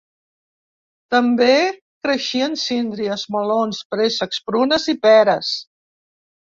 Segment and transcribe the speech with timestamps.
[1.15, 1.49] També
[2.07, 5.57] creixien síndries, melons, préssecs, prunes i peres.